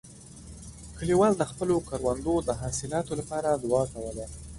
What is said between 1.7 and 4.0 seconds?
کروندو د حاصلاتو لپاره دعا